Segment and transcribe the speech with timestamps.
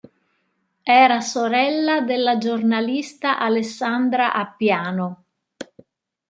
[0.81, 5.25] Era sorella della giornalista Alessandra Appiano.